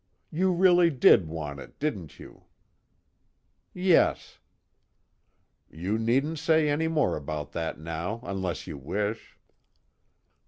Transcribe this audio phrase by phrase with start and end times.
[0.31, 2.45] You really did want it, didn't you?"
[3.71, 4.39] "Yes."
[5.69, 9.37] "You needn't say any more about that now unless you wish."